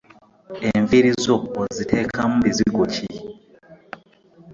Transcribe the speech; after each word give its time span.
Enviiri 0.71 1.09
zo 1.23 1.35
oziteekamu 1.61 2.35
bizigo 2.43 2.83
ki? 2.93 3.07